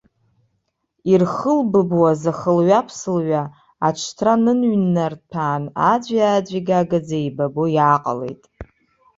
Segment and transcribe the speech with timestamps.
[1.11, 3.43] Ирхылбыбуаз ахылҩа-ԥсылҩа,
[3.87, 8.43] аҽҭра ныҩннарҭәаан, аӡәи-аӡәи гагаӡа еибабо иааҟалеит.